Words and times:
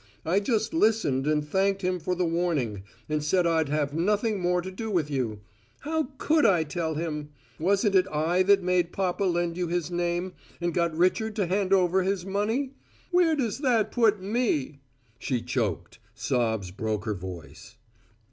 I 0.25 0.39
just 0.39 0.73
listened 0.73 1.27
and 1.27 1.47
thanked 1.47 1.83
him 1.83 1.99
for 1.99 2.15
the 2.15 2.25
warning, 2.25 2.81
and 3.07 3.23
said 3.23 3.45
I'd 3.45 3.69
have 3.69 3.93
nothing 3.93 4.39
more 4.39 4.59
to 4.59 4.71
do 4.71 4.89
with 4.89 5.11
you. 5.11 5.41
How 5.81 6.07
could 6.17 6.43
I 6.43 6.63
tell 6.63 6.95
him? 6.95 7.29
Wasn't 7.59 7.93
it 7.93 8.07
I 8.07 8.41
that 8.41 8.63
made 8.63 8.93
papa 8.93 9.23
lend 9.25 9.57
you 9.57 9.67
his 9.67 9.91
name, 9.91 10.33
and 10.59 10.73
got 10.73 10.97
Richard 10.97 11.35
to 11.35 11.45
hand 11.45 11.71
over 11.71 12.01
his 12.01 12.25
money? 12.25 12.73
Where 13.11 13.35
does 13.35 13.59
that 13.59 13.91
put 13.91 14.19
me?" 14.19 14.79
She 15.19 15.39
choked; 15.39 15.99
sobs 16.15 16.71
broke 16.71 17.05
her 17.05 17.13
voice. 17.13 17.75